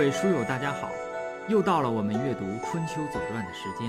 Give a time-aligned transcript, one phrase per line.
[0.00, 0.90] 各位书友，大家好！
[1.50, 3.86] 又到了我们阅读《春秋左传》的时间，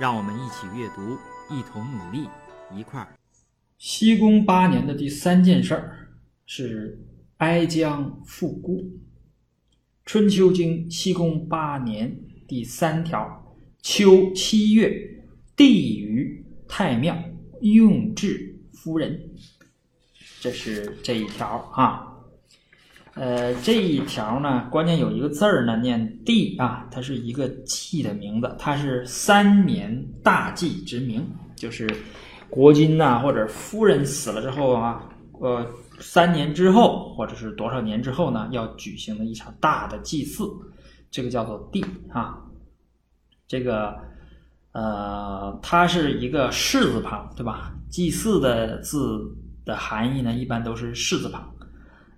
[0.00, 1.14] 让我们一起阅读，
[1.54, 2.26] 一同努力，
[2.74, 3.08] 一块儿。
[3.76, 6.08] 西宫八年的第三件事儿
[6.46, 6.98] 是
[7.36, 8.80] 哀姜复故。
[10.06, 12.18] 《春秋经》西宫八年
[12.48, 14.90] 第三条：秋七月，
[15.54, 17.14] 帝于太庙，
[17.60, 19.20] 用治夫人。
[20.40, 22.15] 这是这一条啊。
[23.16, 31.88] 呃，这一条呢，关键有一个字儿呢，念“帝”啊，它是一个祭的名字，它是三年大祭之名，就是
[32.50, 35.02] 国君呐或者夫人死了之后啊，
[35.40, 35.66] 呃，
[35.98, 40.44] 三年之后或者是多少年之后呢，要举行的一场大的祭祀，
[41.10, 42.38] 这个叫做“帝”啊。
[43.48, 43.96] 这个
[44.72, 47.72] 呃，它是一个士字旁，对吧？
[47.88, 49.18] 祭祀的字
[49.64, 51.50] 的含义呢，一般都是士字旁，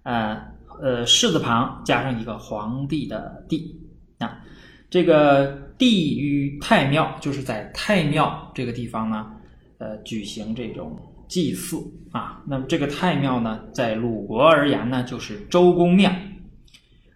[0.03, 0.58] 呃。
[0.81, 3.79] 呃，士字旁加上一个皇帝的帝
[4.19, 4.41] 啊，
[4.89, 9.31] 这个帝于太庙，就是在太庙这个地方呢，
[9.79, 10.97] 呃，举行这种
[11.29, 11.77] 祭祀
[12.11, 12.43] 啊。
[12.47, 16.13] 那么这个太庙呢，在鲁国而言呢，就是周公庙。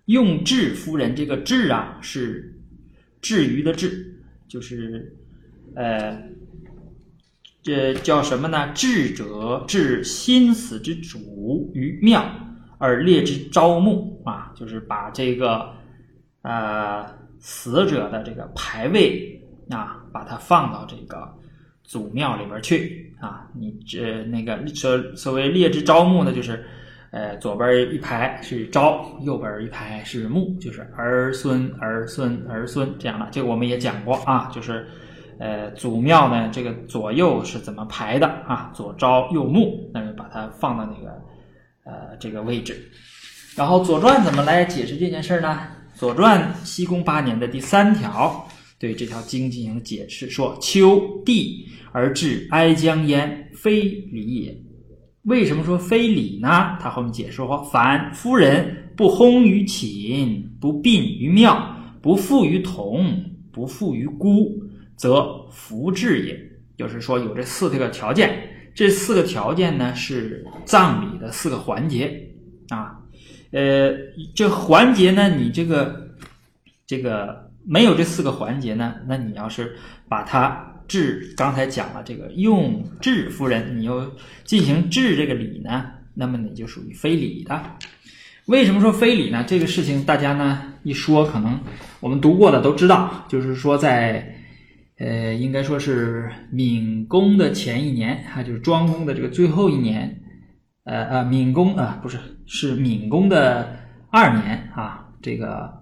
[0.06, 2.58] 用智夫人，这个智啊，是
[3.20, 5.16] 智于的智，就是
[5.76, 6.20] 呃，
[7.62, 8.72] 这叫什么呢？
[8.74, 12.24] 智者治心死之主于庙。
[12.82, 15.72] 而列之招募啊，就是把这个
[16.42, 17.06] 呃
[17.38, 21.32] 死者的这个牌位啊，把它放到这个
[21.84, 23.46] 祖庙里边去啊。
[23.54, 26.66] 你这那个所所谓列之招募呢，就是
[27.12, 33.28] 呃左边一排是招，右边一排是募，就是儿孙儿孙儿孙这样的。
[33.30, 34.84] 这个我们也讲过啊，就是
[35.38, 38.72] 呃祖庙呢，这个左右是怎么排的啊？
[38.74, 41.16] 左招右募，那就把它放到那个。
[41.84, 42.90] 呃，这个位置，
[43.56, 45.58] 然后《左传》怎么来解释这件事呢？
[45.98, 48.48] 《左传》西宫八年的第三条
[48.78, 54.56] 对这条经进行解释，说：“秋地而至哀姜焉，非礼也。”
[55.24, 56.78] 为什么说非礼呢？
[56.80, 63.12] 他后面解释说：“凡夫人不轰于寝，不殡于庙，不附于同，
[63.52, 64.52] 不附于孤，
[64.96, 66.38] 则弗至也。”
[66.78, 68.48] 就是说有这四这个条件。
[68.74, 72.30] 这四个条件呢，是葬礼的四个环节
[72.68, 72.98] 啊。
[73.50, 73.92] 呃，
[74.34, 76.08] 这环节呢，你这个
[76.86, 79.76] 这个没有这四个环节呢，那你要是
[80.08, 84.10] 把它治，刚才讲了这个用治夫人，你又
[84.44, 85.84] 进行治这个礼呢，
[86.14, 87.62] 那么你就属于非礼的。
[88.46, 89.44] 为什么说非礼呢？
[89.46, 91.60] 这个事情大家呢一说，可能
[92.00, 94.38] 我们读过的都知道，就是说在。
[94.98, 100.22] 呃，应该说是闵公的前一年，哈，就是庄公的这个最后一年，
[100.84, 103.74] 呃呃，闵公啊，不是，是闵公的
[104.10, 105.72] 二年啊，这个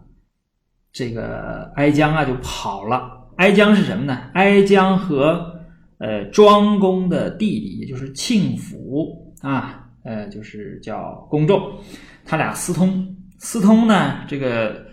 [0.93, 3.28] 这个哀姜啊就跑了。
[3.37, 4.31] 哀姜是什么呢？
[4.32, 5.60] 哀姜和
[5.98, 11.60] 呃庄公的弟弟，也就是庆府啊，呃，就是叫公仲，
[12.25, 14.87] 他俩私通，私通呢，这个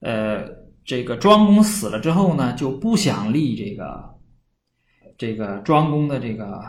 [0.00, 0.61] 呃。
[0.84, 4.02] 这个庄公死了之后呢，就不想立这个
[5.16, 6.60] 这个庄公的这个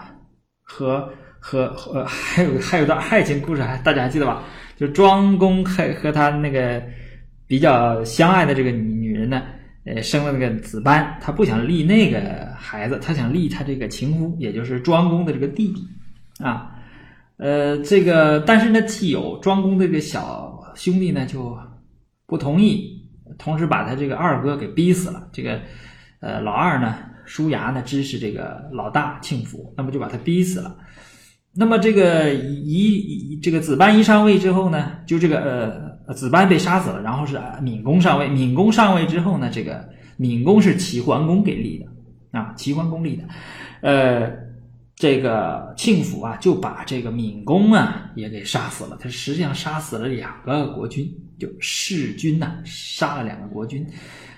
[0.62, 1.09] 和
[1.40, 4.44] 和和还有还有段爱情故事，还大家还记得吧？
[4.78, 6.81] 就庄公和和他那个
[7.47, 9.44] 比较相爱的这个女女人呢，
[9.85, 15.81] 呃，生了那个子班，他不想立那个孩子，他想立他这个情夫，也就是庄公的这个弟弟
[16.44, 16.72] 啊。
[17.38, 21.57] 呃，这个但是呢，既有庄公这个小兄弟呢，就
[22.28, 22.93] 不同意。
[23.38, 25.28] 同时把他这个二哥给逼死了。
[25.32, 25.60] 这个，
[26.20, 26.96] 呃，老二呢，
[27.26, 30.76] 叔牙呢支持这个老大庆福，那么就把他逼死了。
[31.56, 38.28] 那么这个一这个子班一上位之后呢，就这个呃子班被杀死了，然后是闵公上位。
[38.30, 39.88] 闵公上位之后呢，这个
[40.18, 43.24] 闵公是齐桓公给立的啊，齐桓公立的。
[43.82, 44.32] 呃，
[44.96, 48.97] 这个庆府啊，就把这个闵公啊也给杀死了。
[49.00, 51.08] 他实际上杀死了两个国君。
[51.43, 53.85] 就弑君呐，杀了两个国君。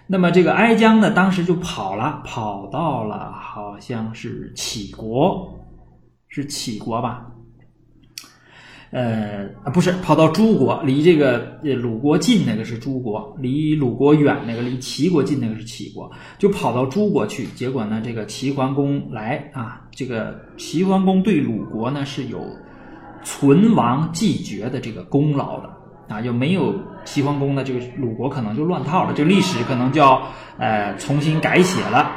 [0.08, 5.60] 那么这个哀姜呢，当时就跑了，跑到了好像是杞国，
[6.28, 7.32] 是杞国吧？
[8.92, 17.48] 呃，不是，跑到诸国，离这个鲁国近那个是诸国，离鲁国远那个，离齐国近那个是齐国，就跑到诸国去。
[17.56, 22.40] 结果呢，这个齐桓公来啊，这个齐桓公对鲁国呢是有
[23.24, 25.70] 存亡继绝的这个功劳的。
[26.08, 26.74] 啊，就没有
[27.04, 30.22] 齐桓公呢，这个鲁国可能就乱套了，这历史可能就要
[30.58, 32.12] 呃重新改写了。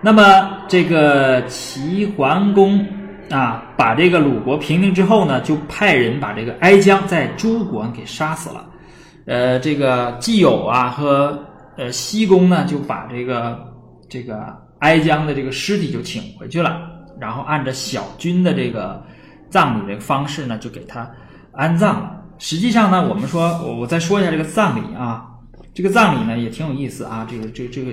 [0.00, 0.22] 那么
[0.68, 2.84] 这个齐桓公
[3.30, 8.64] 啊，把这个鲁国平定之后呢，就派人把这个哀姜在诸国给杀死了。
[9.26, 11.38] 呃，这个季友啊和
[11.76, 13.58] 呃西宫呢，就把这个
[14.08, 16.80] 这个哀姜的这个尸体就请回去了，
[17.20, 19.02] 然后按照小军的这个
[19.48, 21.08] 葬礼这个方式呢，就给他
[21.52, 22.21] 安葬了。
[22.38, 25.26] 实际上呢，我们说，我我再说一下这个葬礼啊，
[25.72, 27.92] 这个葬礼呢也挺有意思啊，这个这这个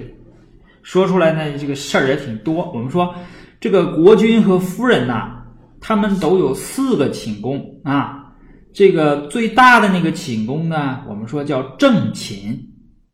[0.82, 2.72] 说出来呢，这个事儿也挺多。
[2.72, 3.14] 我们说
[3.60, 5.44] 这个国君和夫人呐，
[5.80, 8.16] 他们都有四个寝宫啊。
[8.72, 12.58] 这个最大的那个寝宫呢，我们说叫正寝，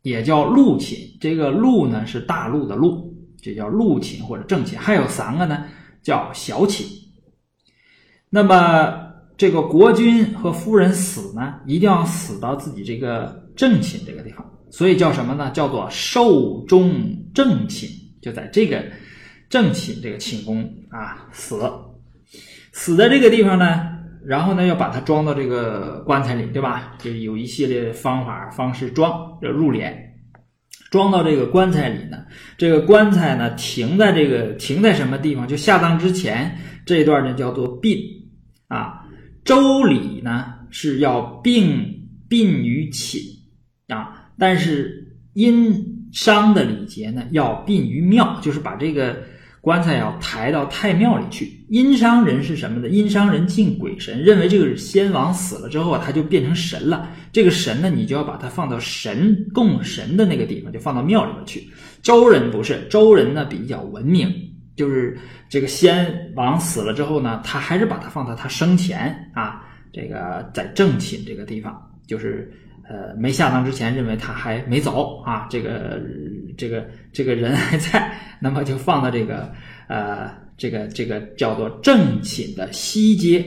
[0.02, 0.98] 也叫禄寝。
[1.20, 4.78] 这个禄呢是大陆的禄，这叫禄寝或者正寝。
[4.78, 5.64] 还有三个呢，
[6.02, 6.86] 叫小寝。
[8.28, 9.05] 那么
[9.36, 15.50] 这个国君和夫人死呢，一定要死到自己这个正寝这个地方，所以叫什么呢？
[15.50, 16.92] 叫做寿终
[17.34, 17.88] 正寝，
[18.22, 18.84] 就在这个
[19.48, 21.60] 正寝这个寝宫啊死。
[22.72, 23.94] 死在这个地方呢。
[24.24, 26.96] 然后呢，要把它装到这个棺材里，对吧？
[26.98, 29.94] 就有一系列方法方式装，就入殓，
[30.90, 32.24] 装到这个棺材里呢。
[32.58, 35.46] 这个棺材呢，停在这个停在什么地方？
[35.46, 37.96] 就下葬之前这一段呢，叫做殡
[38.66, 39.05] 啊。
[39.46, 43.22] 周礼呢是要并殡于寝
[43.88, 49.16] 啊，但是殷商的礼节呢要殡于庙，就是把这个。
[49.62, 51.50] 棺材要抬到太庙里去。
[51.68, 52.88] 殷商人是什么呢？
[52.88, 57.10] 殷商人敬鬼神，认为这个先王死了之后啊，他就变成神了。
[57.32, 61.68] 这个神呢，你就要把它放到神供神的那个地方，就放到庙里边去。
[62.00, 64.32] 周人不是，周人呢比较文明，
[64.76, 65.18] 就是
[65.48, 72.52] 这个先王死了之后呢，他还是把它放到他生前啊，这个在正寝这个地方，就是
[72.88, 76.00] 呃没下葬之前，认为他还没走啊，这个。
[76.58, 79.52] 这个这个人还在，那么就放到这个
[79.88, 83.44] 呃这个这个叫做正寝的西街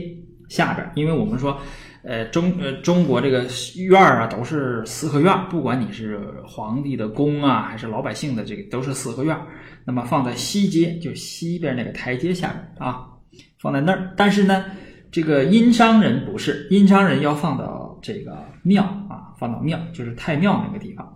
[0.47, 1.59] 下边，因为我们说，
[2.03, 3.45] 呃中呃中国这个
[3.77, 9.37] 院儿啊都是四合院，不管你是皇帝的宫啊，还是老百姓的这个都是四合院，
[9.85, 13.05] 那么放在西街就西边那个台阶下面啊，
[13.59, 14.13] 放在那儿。
[14.15, 14.65] 但是呢，
[15.11, 21.15] 这个殷商人不是，殷商人要放到这个庙啊，放到庙就是太庙那个地方。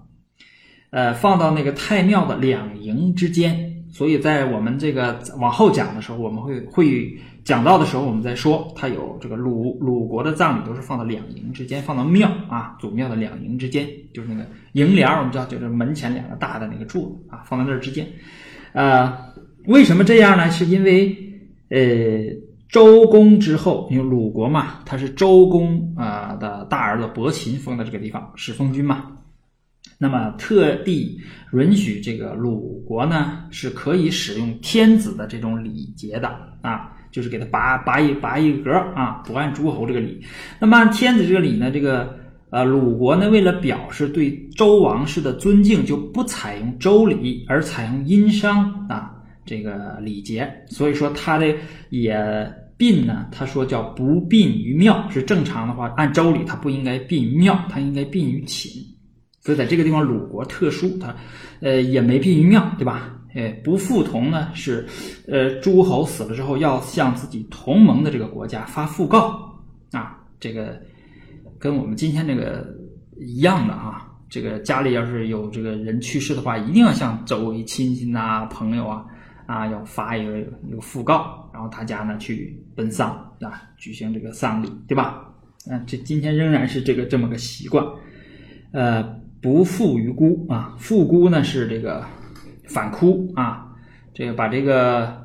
[0.92, 18.08] 呃，放到那个太庙的两营之间，所以在我们这个往后讲的时候，我们会会讲到的时候，我们再说，它有这个鲁鲁国的葬礼都是放到两营之间，放到庙啊，祖庙的两营之间，就是那个楹帘我们知道就是门前两个大的那个柱子啊，放在那儿之间。
[18.72, 19.16] 呃，
[19.68, 20.50] 为什么这样呢？
[20.50, 21.16] 是因为
[21.70, 21.80] 呃，
[22.70, 29.12] 周公之后，因为鲁国嘛，他是周公啊的大儿子伯禽封的这个地方，是封君嘛。
[29.98, 31.18] 那么特地
[31.54, 36.28] 允许这个鲁国呢，是可以使用天子的这种礼节的
[36.62, 40.22] 啊，就是给他拔拔一拔一格啊，不按诸侯这个礼。
[40.60, 42.18] 那么按天子这个礼呢，这个
[42.50, 49.16] 呃鲁国呢，为了表示对周王室的尊敬，就不采用周礼，而采用殷商啊
[49.46, 50.52] 这个礼节。
[50.68, 51.56] 所以说他的
[51.92, 52.18] 也
[52.76, 58.84] 殡呢，他说叫不殡于庙，是正常的话，按周礼他不应该殡于庙，他应该殡于寝。
[59.44, 61.14] 所以在这个地方，鲁国特殊，它，
[61.60, 63.20] 呃，也没殡于庙，对吧？
[63.36, 64.86] 哎，不复同呢是，
[65.28, 69.60] 呃，诸侯死了之后要向自己同盟的这个国家发讣告
[69.92, 70.80] 啊，这个
[71.60, 72.66] 跟我们今天这个
[73.20, 74.10] 一样的啊。
[74.30, 79.04] 这个家里要是有这个人去世的话，一定要向周围亲戚呐、朋友啊
[79.46, 83.10] 啊，要发一个一个讣告，然后大家呢去奔丧
[83.42, 85.26] 啊，举行这个丧礼，对吧？
[85.70, 87.84] 嗯，这今天仍然是这个这么个习惯，
[88.72, 89.23] 呃。
[89.44, 92.04] 不负于孤啊，负孤呢是这个
[92.70, 93.68] 反哭啊，
[94.14, 95.22] 这个把这个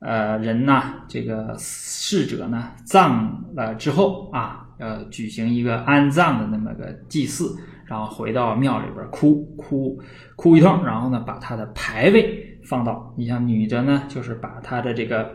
[0.00, 7.56] 呃人呐，这个逝者呢葬了之后啊，要举行一个安葬的那么个祭祀，
[7.86, 9.98] 然后回到庙里边哭哭
[10.36, 15.34] 哭一通，然后呢把他的牌位放到，你像女的呢，就是把她的这个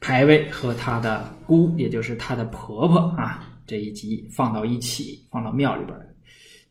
[0.00, 5.96] 牌位和她的姑，也就是她的婆婆啊这一集放到一起，放到庙里边。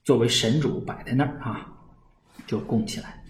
[0.09, 1.67] 作为神主摆在那儿啊，
[2.47, 3.21] 就供起来。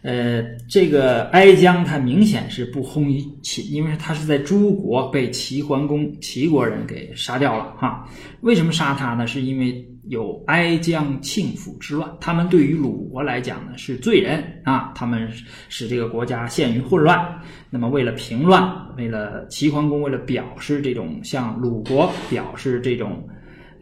[0.00, 8.08] 呃，这个哀姜他明显是不轰于秦，因为他是在诸国被齐桓公齐国人给杀掉了哈。
[8.40, 9.26] 为什么杀他呢？
[9.26, 15.28] 是因为有哀姜庆父之乱，他们对于鲁国来讲呢是罪人啊，他们
[15.68, 17.42] 使这个国家陷于混乱。
[17.68, 23.28] 那么为了平乱，为了齐桓公为了表示这种向鲁国表示这种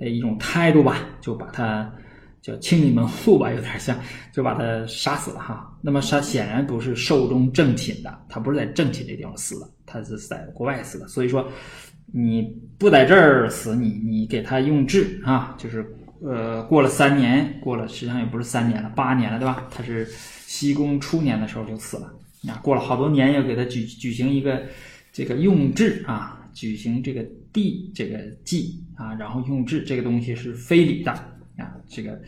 [0.00, 1.88] 呃一种态度吧，就把他。
[2.42, 3.98] 叫清理门户吧，有点像，
[4.32, 5.76] 就把他杀死了哈。
[5.82, 11.06] 那么他显然不是寿终正寝的，他不是在正寝这地方死的，他是在国外死的。
[11.08, 11.46] 所以说，
[12.12, 12.42] 你
[12.78, 15.84] 不在这儿死，你你给他用治啊，就是
[16.22, 19.66] 呃，过了三年，过了实际上也不是三年了，八年了，对吧？
[19.70, 20.06] 他是
[20.46, 22.12] 西宫初年的时候就死了，
[22.48, 24.62] 啊，过了好多年，要给他举举行一个
[25.12, 31.14] 这个用治啊，举行这个帝这个祭啊，然后用治这个东西是非礼的
[31.60, 32.12] 啊，这个《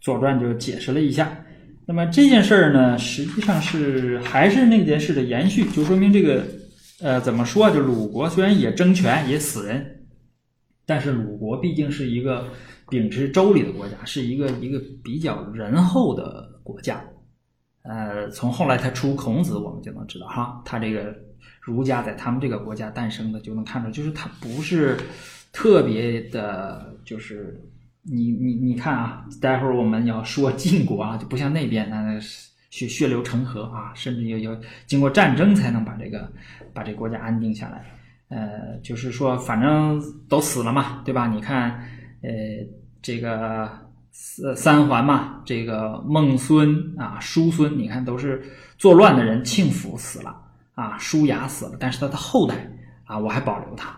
[0.00, 1.36] 左传》就解释了一下。
[1.86, 6.44] 那么这件事儿呢，实际上是还是那件事的延续，就说明这个
[7.00, 7.70] 呃，怎么说啊？
[7.70, 10.04] 就鲁国虽然也争权也死人，
[10.86, 12.46] 但是鲁国毕竟是一个。
[12.90, 17.02] 秉持周礼的国家是一个一个比较仁厚的国家，
[17.82, 21.16] 呃，从后来他出孔子，我们就能知道哈，他这个
[21.62, 24.98] 儒家在他们这个国家诞生的，就能看出，就是他不是
[25.50, 27.58] 特别的，就是
[28.04, 32.18] 你你你看啊，待会儿我们要说晋国啊，就不像那边那
[32.70, 36.30] 血血流成河啊，甚至要要经过战争才能把这个
[36.72, 37.84] 把这国家安定下来，
[38.28, 41.26] 呃，就是说反正都死了嘛，对吧？
[41.26, 41.88] 你看。
[42.26, 42.30] 呃，
[43.02, 43.70] 这个
[44.10, 48.42] 三三桓嘛，这个孟孙啊、叔孙，你看都是
[48.78, 50.34] 作乱的人，庆府死了
[50.74, 52.54] 啊，叔牙死了，但是他的后代
[53.04, 53.94] 啊，我还保留他。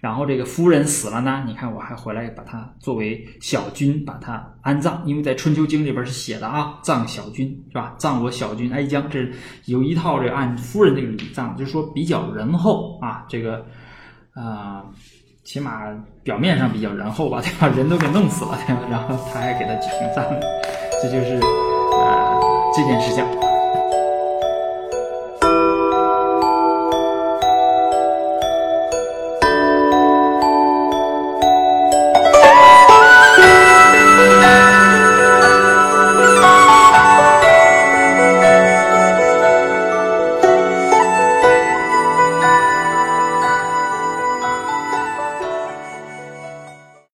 [0.00, 7.94] 然后这个夫人死了呢，你看我还回来把他作为小君把他安葬，因为在《春秋经》里边是写的啊，葬小君是吧？
[7.98, 9.28] 葬我小君哀姜，这
[9.66, 13.64] 有一套这按夫人这个礼葬，就是说比较仁厚啊，这个
[14.34, 14.84] 啊。
[15.44, 15.80] 起码
[16.22, 17.74] 表面上比较仁厚吧， 对吧？
[17.74, 18.82] 人都给弄死了，对吧？
[18.90, 20.44] 然后他还给他举行葬礼，
[21.02, 22.38] 这就是呃
[22.74, 23.47] 这件事情。